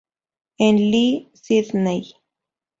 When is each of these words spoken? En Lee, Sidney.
En 0.57 0.77
Lee, 0.89 1.29
Sidney. 1.35 2.11